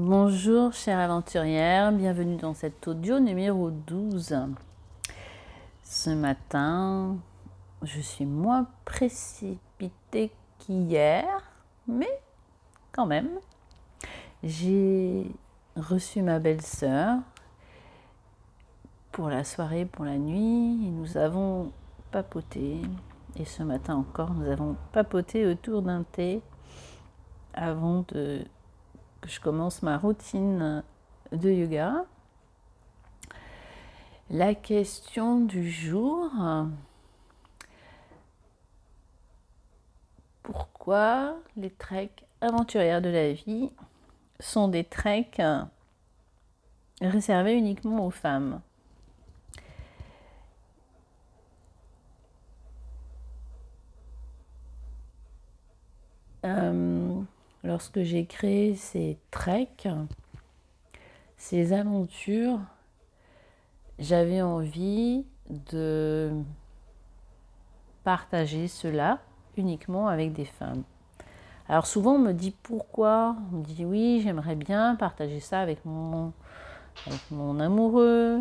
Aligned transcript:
Bonjour 0.00 0.72
chère 0.72 1.00
aventurière, 1.00 1.90
bienvenue 1.90 2.36
dans 2.36 2.54
cet 2.54 2.86
audio 2.86 3.18
numéro 3.18 3.72
12. 3.72 4.46
Ce 5.82 6.10
matin, 6.10 7.16
je 7.82 8.00
suis 8.00 8.24
moins 8.24 8.68
précipitée 8.84 10.30
qu'hier, 10.60 11.26
mais 11.88 12.20
quand 12.92 13.06
même, 13.06 13.28
j'ai 14.44 15.26
reçu 15.74 16.22
ma 16.22 16.38
belle-sœur 16.38 17.18
pour 19.10 19.28
la 19.28 19.42
soirée, 19.42 19.84
pour 19.84 20.04
la 20.04 20.16
nuit, 20.16 20.76
nous 20.92 21.16
avons 21.16 21.72
papoté. 22.12 22.82
Et 23.34 23.44
ce 23.44 23.64
matin 23.64 23.96
encore, 23.96 24.32
nous 24.32 24.48
avons 24.48 24.76
papoté 24.92 25.44
autour 25.44 25.82
d'un 25.82 26.04
thé 26.04 26.40
avant 27.52 28.04
de, 28.12 28.44
que 29.20 29.28
je 29.28 29.40
commence 29.40 29.82
ma 29.82 29.98
routine 29.98 30.82
de 31.32 31.50
yoga. 31.50 32.04
La 34.30 34.54
question 34.54 35.40
du 35.40 35.70
jour, 35.70 36.30
pourquoi 40.42 41.36
les 41.56 41.70
treks 41.70 42.24
aventurières 42.40 43.02
de 43.02 43.08
la 43.08 43.32
vie 43.32 43.70
sont 44.38 44.68
des 44.68 44.84
treks 44.84 45.42
réservés 47.00 47.54
uniquement 47.54 48.06
aux 48.06 48.10
femmes? 48.10 48.60
Euh, 56.44 57.17
lorsque 57.64 58.02
j'ai 58.02 58.26
créé 58.26 58.74
ces 58.74 59.18
treks, 59.30 59.88
ces 61.36 61.72
aventures, 61.72 62.60
j'avais 63.98 64.42
envie 64.42 65.24
de 65.70 66.32
partager 68.04 68.68
cela 68.68 69.18
uniquement 69.56 70.08
avec 70.08 70.32
des 70.32 70.44
femmes. 70.44 70.82
Alors 71.68 71.86
souvent 71.86 72.14
on 72.14 72.18
me 72.18 72.32
dit 72.32 72.54
pourquoi, 72.62 73.36
on 73.52 73.56
me 73.56 73.62
dit 73.62 73.84
oui 73.84 74.20
j'aimerais 74.22 74.54
bien 74.54 74.94
partager 74.94 75.40
ça 75.40 75.60
avec 75.60 75.84
mon, 75.84 76.32
amoureux. 77.60 78.40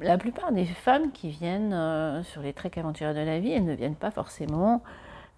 La 0.00 0.18
plupart 0.18 0.52
des 0.52 0.64
femmes 0.64 1.12
qui 1.12 1.30
viennent 1.30 1.72
euh, 1.72 2.22
sur 2.24 2.42
les 2.42 2.52
treks 2.52 2.76
aventuriers 2.76 3.14
de 3.14 3.20
la 3.20 3.38
vie, 3.38 3.52
elles 3.52 3.64
ne 3.64 3.74
viennent 3.74 3.94
pas 3.94 4.10
forcément 4.10 4.82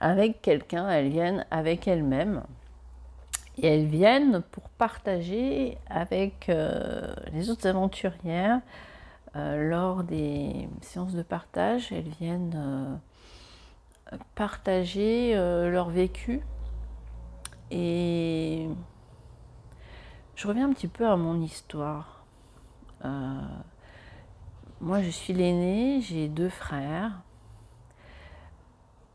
avec 0.00 0.40
quelqu'un, 0.40 0.88
elles 0.88 1.10
viennent 1.10 1.46
avec 1.50 1.86
elles-mêmes. 1.86 2.42
Et 3.58 3.66
elles 3.66 3.86
viennent 3.86 4.42
pour 4.50 4.70
partager 4.70 5.76
avec 5.90 6.48
euh, 6.48 7.14
les 7.32 7.50
autres 7.50 7.68
aventurières 7.68 8.60
euh, 9.36 9.68
lors 9.68 10.02
des 10.02 10.68
séances 10.80 11.12
de 11.12 11.22
partage. 11.22 11.92
Elles 11.92 12.08
viennent 12.18 12.98
euh, 14.12 14.16
partager 14.34 15.34
leur 15.34 15.90
vécu. 15.90 16.40
Et 17.70 18.66
je 20.34 20.48
reviens 20.48 20.68
un 20.68 20.72
petit 20.72 20.88
peu 20.88 21.06
à 21.06 21.16
mon 21.16 21.40
histoire. 21.42 22.24
moi, 24.80 25.02
je 25.02 25.10
suis 25.10 25.34
l'aînée, 25.34 26.00
j'ai 26.00 26.28
deux 26.28 26.48
frères 26.48 27.20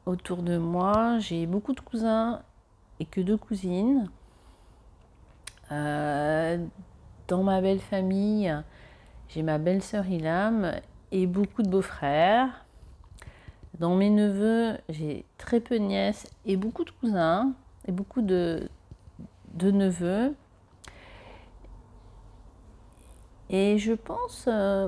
autour 0.06 0.44
de 0.44 0.58
moi, 0.58 1.20
j'ai 1.20 1.45
beaucoup 1.48 1.73
de 1.73 1.80
cousins 1.80 2.42
et 3.00 3.06
que 3.06 3.22
deux 3.22 3.38
cousines. 3.38 4.09
Euh, 5.72 6.64
dans 7.28 7.44
ma 7.44 7.61
belle 7.61 7.80
famille, 7.80 8.56
j'ai 9.30 9.42
ma 9.42 9.58
belle-sœur 9.58 10.08
Ilham 10.08 10.72
et 11.11 11.26
beaucoup 11.27 11.64
de 11.64 11.70
beaux-frères. 11.70 12.65
Dans 13.80 13.95
mes 13.95 14.10
neveux, 14.10 14.77
j'ai 14.89 15.26
très 15.38 15.60
peu 15.60 15.80
de 15.80 15.83
nièces 15.83 16.27
et 16.45 16.55
beaucoup 16.55 16.83
de 16.83 16.92
cousins 16.92 17.54
et 17.88 17.92
beaucoup 17.92 18.21
de, 18.21 18.70
de 19.54 19.71
neveux. 19.71 20.36
Et 23.49 23.77
je 23.77 23.94
pense 23.94 24.45
euh, 24.48 24.88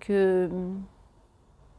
que 0.00 0.48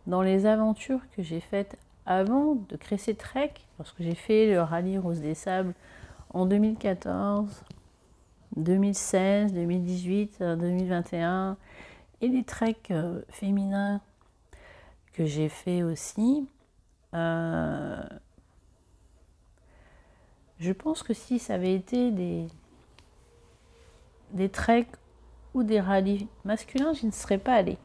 dans 0.08 0.22
les 0.22 0.46
aventures 0.46 1.02
que 1.16 1.22
j'ai 1.22 1.42
faites 1.42 1.78
avant 2.06 2.56
de 2.56 2.78
créer 2.78 2.98
ces 2.98 3.14
treks, 3.14 3.68
lorsque 3.78 4.02
j'ai 4.02 4.16
fait 4.16 4.50
le 4.52 4.62
rallye 4.62 4.98
Rose 4.98 5.20
des 5.20 5.36
Sables 5.36 5.74
en 6.34 6.46
2014, 6.46 7.64
2016, 8.56 9.54
2018, 9.54 10.40
2021, 10.40 11.58
et 12.22 12.28
les 12.30 12.44
treks 12.44 12.92
euh, 12.92 13.22
féminins 13.30 14.02
que 15.14 15.26
j'ai 15.26 15.50
fait 15.50 15.84
aussi, 15.84 16.48
euh, 17.14 18.02
je 20.60 20.72
pense 20.72 21.04
que 21.04 21.14
si 21.14 21.38
ça 21.38 21.56
avait 21.56 21.76
été 21.76 22.12
des, 22.12 22.48
des 24.32 24.50
treks 24.50 24.96
ou 25.54 25.64
des 25.64 25.82
rallyes 25.82 26.28
masculins, 26.46 26.94
je 26.94 27.06
ne 27.06 27.12
serais 27.12 27.38
pas 27.38 27.54
allée. 27.54 27.78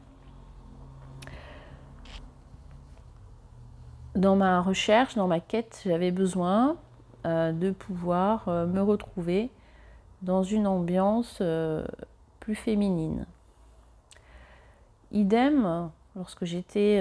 Dans 4.15 4.35
ma 4.35 4.61
recherche, 4.61 5.15
dans 5.15 5.27
ma 5.27 5.39
quête, 5.39 5.81
j'avais 5.85 6.11
besoin 6.11 6.77
euh, 7.25 7.51
de 7.51 7.71
pouvoir 7.71 8.47
euh, 8.47 8.67
me 8.67 8.81
retrouver 8.81 9.49
dans 10.21 10.43
une 10.43 10.67
ambiance 10.67 11.39
euh, 11.41 11.85
plus 12.39 12.55
féminine. 12.55 13.25
Idem, 15.11 15.89
lorsque 16.15 16.45
j'étais 16.45 16.99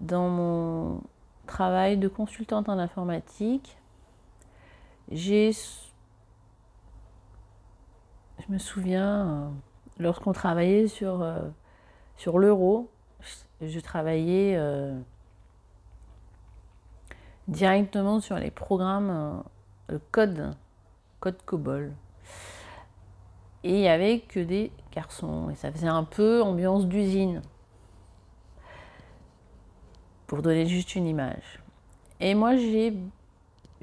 dans 0.00 0.28
mon 0.28 1.00
travail 1.46 1.96
de 1.98 2.08
consultante 2.08 2.68
en 2.68 2.80
informatique, 2.80 3.76
j'ai, 5.12 5.52
je 5.52 5.62
me 8.48 8.58
souviens, 8.58 9.52
lorsqu'on 9.98 10.32
travaillait 10.32 10.88
sur, 10.88 11.24
sur 12.16 12.40
l'euro, 12.40 12.90
je 13.60 13.80
travaillais 13.80 14.54
euh, 14.56 14.98
directement 17.48 18.20
sur 18.20 18.36
les 18.36 18.50
programmes, 18.50 19.10
euh, 19.10 19.94
le 19.94 20.00
code, 20.10 20.54
code 21.20 21.40
COBOL. 21.44 21.92
Et 23.62 23.76
il 23.76 23.80
n'y 23.80 23.88
avait 23.88 24.20
que 24.20 24.40
des 24.40 24.70
garçons. 24.92 25.50
Et 25.50 25.54
ça 25.54 25.72
faisait 25.72 25.88
un 25.88 26.04
peu 26.04 26.42
ambiance 26.42 26.86
d'usine. 26.86 27.42
Pour 30.26 30.42
donner 30.42 30.66
juste 30.66 30.94
une 30.94 31.06
image. 31.06 31.62
Et 32.20 32.34
moi, 32.34 32.56
j'ai, 32.56 32.94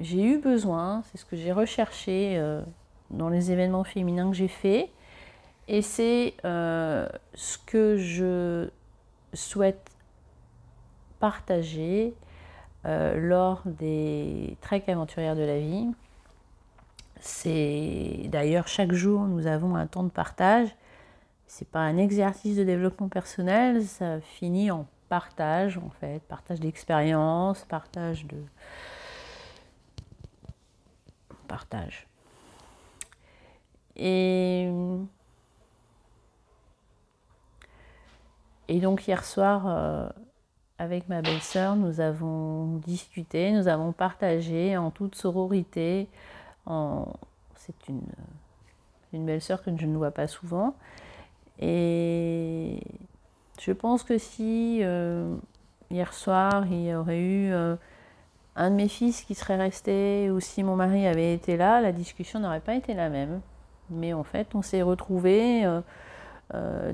j'ai 0.00 0.22
eu 0.22 0.38
besoin, 0.38 1.02
c'est 1.04 1.18
ce 1.18 1.24
que 1.24 1.36
j'ai 1.36 1.52
recherché 1.52 2.36
euh, 2.36 2.62
dans 3.10 3.28
les 3.28 3.52
événements 3.52 3.84
féminins 3.84 4.30
que 4.30 4.36
j'ai 4.36 4.48
fait. 4.48 4.90
Et 5.68 5.82
c'est 5.82 6.34
ce 6.42 7.58
que 7.66 7.96
je 7.96 8.68
souhaite 9.32 9.90
partager 11.18 12.14
euh, 12.84 13.16
lors 13.16 13.62
des 13.64 14.56
treks 14.60 14.88
aventurières 14.88 15.36
de 15.36 15.42
la 15.42 15.58
vie. 15.58 15.88
C'est 17.20 18.22
d'ailleurs 18.24 18.66
chaque 18.66 18.92
jour 18.92 19.22
nous 19.22 19.46
avons 19.46 19.76
un 19.76 19.86
temps 19.86 20.02
de 20.02 20.10
partage. 20.10 20.68
C'est 21.46 21.68
pas 21.68 21.80
un 21.80 21.96
exercice 21.96 22.56
de 22.56 22.64
développement 22.64 23.08
personnel, 23.08 23.84
ça 23.84 24.20
finit 24.20 24.70
en 24.70 24.86
partage 25.08 25.78
en 25.78 25.90
fait, 26.00 26.22
partage 26.22 26.58
d'expérience, 26.58 27.64
partage 27.66 28.26
de 28.26 28.38
partage. 31.46 32.08
Et 33.94 34.70
Et 38.72 38.80
donc 38.80 39.06
hier 39.06 39.22
soir, 39.22 39.64
euh, 39.66 40.08
avec 40.78 41.06
ma 41.10 41.20
belle-sœur, 41.20 41.76
nous 41.76 42.00
avons 42.00 42.78
discuté, 42.78 43.52
nous 43.52 43.68
avons 43.68 43.92
partagé 43.92 44.78
en 44.78 44.90
toute 44.90 45.14
sororité. 45.14 46.08
C'est 47.54 47.74
une, 47.90 49.26
belle-sœur 49.26 49.62
que 49.62 49.76
je 49.76 49.84
ne 49.84 49.94
vois 49.98 50.10
pas 50.10 50.26
souvent. 50.26 50.74
Et 51.60 52.82
je 53.60 53.72
pense 53.72 54.04
que 54.04 54.16
si 54.16 54.78
euh, 54.80 55.36
hier 55.90 56.14
soir 56.14 56.64
il 56.66 56.86
y 56.86 56.94
aurait 56.94 57.20
eu 57.20 57.52
euh, 57.52 57.76
un 58.56 58.70
de 58.70 58.76
mes 58.76 58.88
fils 58.88 59.20
qui 59.20 59.34
serait 59.34 59.58
resté 59.58 60.30
ou 60.30 60.40
si 60.40 60.62
mon 60.62 60.76
mari 60.76 61.06
avait 61.06 61.34
été 61.34 61.58
là, 61.58 61.82
la 61.82 61.92
discussion 61.92 62.40
n'aurait 62.40 62.60
pas 62.60 62.74
été 62.74 62.94
la 62.94 63.10
même. 63.10 63.42
Mais 63.90 64.14
en 64.14 64.24
fait, 64.24 64.54
on 64.54 64.62
s'est 64.62 64.80
retrouvés 64.80 65.66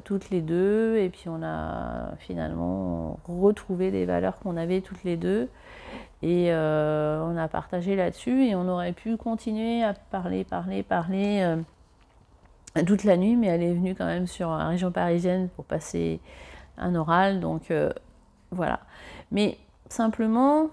toutes 0.04 0.30
les 0.30 0.40
deux. 0.40 0.96
Et 0.98 1.08
puis 1.08 1.28
on 1.28 1.42
a 1.42 2.14
finalement 2.18 3.18
retrouvé 3.26 3.90
les 3.90 4.06
valeurs 4.06 4.38
qu'on 4.38 4.56
avait 4.56 4.80
toutes 4.80 5.04
les 5.04 5.16
deux. 5.16 5.48
Et 6.22 6.50
on 6.52 7.36
a 7.36 7.48
partagé 7.48 7.96
là-dessus. 7.96 8.44
Et 8.44 8.54
on 8.54 8.68
aurait 8.68 8.92
pu 8.92 9.16
continuer 9.16 9.82
à 9.82 9.94
parler, 9.94 10.44
parler, 10.44 10.82
parler 10.82 11.56
toute 12.86 13.04
la 13.04 13.16
nuit, 13.16 13.36
mais 13.36 13.48
elle 13.48 13.62
est 13.62 13.74
venue 13.74 13.94
quand 13.94 14.06
même 14.06 14.26
sur 14.26 14.50
la 14.50 14.68
région 14.68 14.92
parisienne 14.92 15.48
pour 15.48 15.64
passer 15.64 16.20
un 16.76 16.94
oral, 16.94 17.40
donc 17.40 17.72
voilà. 18.52 18.80
Mais 19.32 19.58
simplement, 19.88 20.70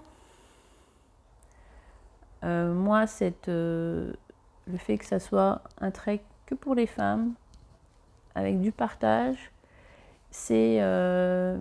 euh, 2.44 2.72
moi, 2.72 3.06
cette, 3.06 3.48
euh, 3.48 4.12
le 4.66 4.78
fait 4.78 4.98
que 4.98 5.04
ça 5.04 5.18
soit 5.18 5.62
un 5.80 5.90
trait 5.90 6.20
que 6.46 6.54
pour 6.54 6.74
les 6.74 6.86
femmes, 6.86 7.34
avec 8.36 8.60
du 8.60 8.70
partage, 8.70 9.50
c'est 10.30 10.78
euh, 10.80 11.58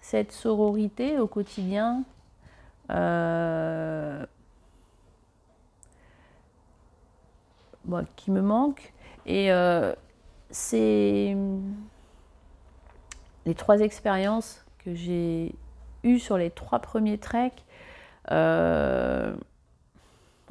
cette 0.00 0.32
sororité 0.32 1.18
au 1.18 1.26
quotidien 1.26 2.04
qui 8.16 8.30
me 8.30 8.40
manque. 8.40 8.92
Et 9.26 9.50
c'est 10.50 11.36
les 13.46 13.54
trois 13.54 13.80
expériences 13.80 14.64
que 14.84 14.94
j'ai 14.94 15.54
eues 16.04 16.18
sur 16.18 16.38
les 16.38 16.50
trois 16.50 16.78
premiers 16.80 17.18
treks 17.18 17.64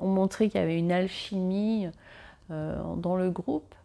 ont 0.01 0.07
montré 0.07 0.49
qu'il 0.49 0.59
y 0.59 0.63
avait 0.63 0.77
une 0.77 0.91
alchimie 0.91 1.89
euh, 2.49 2.95
dans 2.95 3.15
le 3.15 3.29
groupe 3.29 3.73
euh, 3.75 3.80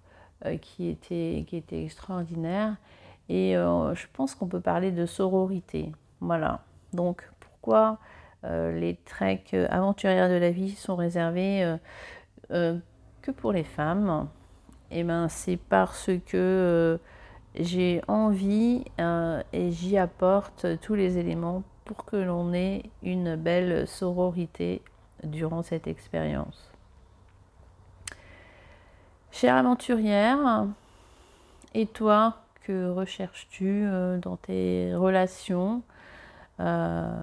qui, 0.61 0.89
était, 0.89 1.45
qui 1.47 1.57
était 1.57 1.85
extraordinaire. 1.85 2.77
Et 3.29 3.57
euh, 3.57 3.95
je 3.95 4.07
pense 4.13 4.35
qu'on 4.35 4.47
peut 4.47 4.61
parler 4.61 4.93
de 4.93 5.07
sororité. 5.07 5.93
Voilà. 6.21 6.61
Donc 6.93 7.29
pourquoi 7.41 7.99
les 8.45 8.97
treks 9.05 9.55
aventurières 9.71 10.29
de 10.29 10.37
la 10.37 10.53
vie 10.53 10.71
sont 10.71 10.95
réservés 10.95 11.77
que 12.49 13.31
pour 13.37 13.51
les 13.51 13.65
femmes? 13.65 14.29
Et 14.93 15.01
eh 15.01 15.03
ben 15.03 15.29
c'est 15.29 15.57
parce 15.57 16.11
que 16.27 17.01
j'ai 17.57 18.03
envie 18.07 18.85
et 19.53 19.73
j'y 19.73 19.99
apporte 19.99 20.79
tous 20.81 20.95
les 20.95 21.19
éléments 21.19 21.65
pour 21.87 22.05
que 22.05 22.17
l'on 22.17 22.53
ait 22.53 22.83
une 23.03 23.37
belle 23.37 23.87
sororité 23.89 24.83
durant 25.25 25.63
cette 25.63 25.87
expérience. 25.87 26.76
Chère 29.39 29.57
aventurière, 29.57 30.65
et 31.75 31.85
toi, 31.85 32.39
que 32.63 32.89
recherches-tu 32.91 33.83
euh, 33.85 34.17
dans 34.17 34.39
tes 34.39 34.95
relations 34.95 35.83
euh, 36.59 37.23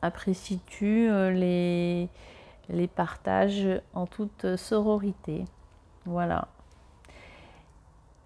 Apprécies-tu 0.00 1.10
euh, 1.10 1.30
les, 1.32 2.08
les 2.70 2.88
partages 2.88 3.68
en 3.92 4.06
toute 4.06 4.56
sororité? 4.56 5.44
Voilà. 6.06 6.48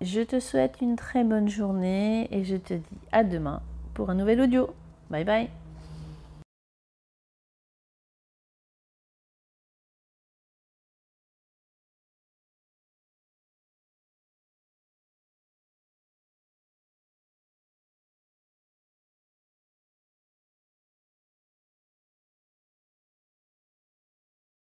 Je 0.01 0.21
te 0.21 0.39
souhaite 0.39 0.81
une 0.81 0.95
très 0.95 1.25
bonne 1.25 1.49
journée 1.49 2.29
et 2.31 2.45
je 2.45 2.55
te 2.55 2.75
dis 2.75 3.01
à 3.11 3.25
demain 3.25 3.63
pour 3.95 4.11
un 4.11 4.15
nouvel 4.15 4.43
audio. 4.43 4.73
Bye 5.11 5.25
bye 5.25 5.62